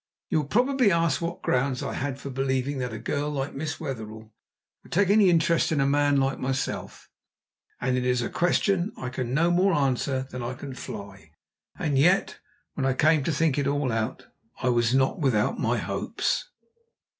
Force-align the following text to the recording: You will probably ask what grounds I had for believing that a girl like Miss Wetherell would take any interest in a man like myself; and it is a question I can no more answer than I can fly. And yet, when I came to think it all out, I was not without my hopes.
You 0.29 0.39
will 0.39 0.47
probably 0.47 0.91
ask 0.91 1.21
what 1.21 1.43
grounds 1.43 1.83
I 1.83 1.93
had 1.93 2.19
for 2.19 2.31
believing 2.31 2.79
that 2.79 2.91
a 2.91 2.97
girl 2.97 3.29
like 3.29 3.53
Miss 3.53 3.79
Wetherell 3.79 4.33
would 4.81 4.91
take 4.91 5.11
any 5.11 5.29
interest 5.29 5.71
in 5.71 5.79
a 5.79 5.85
man 5.85 6.17
like 6.17 6.39
myself; 6.39 7.07
and 7.79 7.95
it 7.95 8.03
is 8.03 8.23
a 8.23 8.27
question 8.31 8.93
I 8.97 9.09
can 9.09 9.35
no 9.35 9.51
more 9.51 9.73
answer 9.75 10.23
than 10.31 10.41
I 10.41 10.55
can 10.55 10.73
fly. 10.73 11.33
And 11.77 11.99
yet, 11.99 12.39
when 12.73 12.83
I 12.87 12.93
came 12.95 13.23
to 13.25 13.31
think 13.31 13.59
it 13.59 13.67
all 13.67 13.91
out, 13.91 14.25
I 14.63 14.69
was 14.69 14.95
not 14.95 15.19
without 15.19 15.59
my 15.59 15.77
hopes. 15.77 16.45